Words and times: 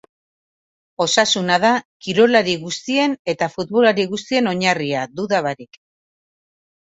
Osasuna 1.03 1.57
da 1.65 1.73
kirolari 2.05 2.55
guztien 2.63 3.13
eta 3.33 3.49
futbolari 3.57 4.05
guztien 4.15 4.51
oinarria, 4.53 5.03
duda 5.21 5.43
barik. 5.49 5.79